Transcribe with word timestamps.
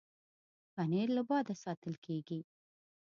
پنېر 0.73 1.07
له 1.17 1.21
باده 1.29 1.55
ساتل 1.63 1.93
کېږي. 2.05 2.39